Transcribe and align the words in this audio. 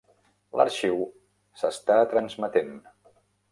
L'arxiu 0.59 0.97
s'està 1.63 2.01
transmetent. 2.17 2.75